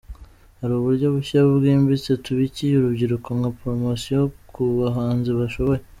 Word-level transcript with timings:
Hari 0.59 0.73
uburyo 0.79 1.07
bushya 1.15 1.39
bwimbitse 1.57 2.11
tubikiye 2.23 2.73
urubyiruko, 2.75 3.27
nka 3.37 3.49
‘promotion’ 3.57 4.23
ku 4.51 4.61
bahanzi 4.79 5.29
bashoboye”. 5.39 5.81